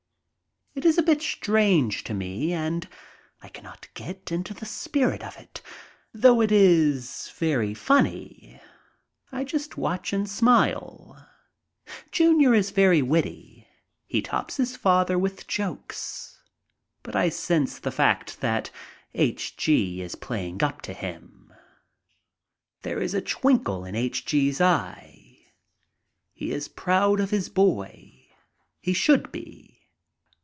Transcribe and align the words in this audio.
It 0.73 0.85
is 0.85 0.97
a 0.97 1.03
bit 1.03 1.21
strange 1.21 2.01
to 2.05 2.13
me 2.13 2.53
and 2.53 2.87
I 3.41 3.49
cannot 3.49 3.89
get 3.93 4.31
into 4.31 4.53
the 4.53 4.65
spirit 4.65 5.21
of 5.21 5.35
it, 5.35 5.61
though 6.13 6.39
it 6.39 6.49
is 6.51 7.29
very 7.35 7.73
funny. 7.73 8.61
I 9.33 9.43
just 9.43 9.75
watch 9.75 10.13
and 10.13 10.29
smile. 10.29 11.27
Junior 12.09 12.53
is 12.53 12.71
very 12.71 13.01
witty. 13.01 13.67
He 14.07 14.21
tops 14.21 14.55
his 14.55 14.77
father 14.77 15.19
with 15.19 15.45
jokes, 15.45 16.39
but 17.03 17.17
I 17.17 17.27
sense 17.27 17.77
the 17.77 17.91
fact 17.91 18.39
that 18.39 18.71
H. 19.13 19.57
G. 19.57 20.01
is 20.01 20.15
playing 20.15 20.63
up 20.63 20.81
to 20.83 20.93
him. 20.93 21.51
There 22.83 23.01
is 23.01 23.13
a 23.13 23.19
twinkle 23.21 23.83
in 23.83 23.93
H. 23.95 24.25
G.'s 24.25 24.61
eye. 24.61 25.47
He 26.31 26.51
is 26.53 26.69
proud 26.69 27.19
of 27.19 27.31
his 27.31 27.49
boy. 27.49 28.29
He 28.79 28.93
should 28.93 29.33
be. 29.33 29.67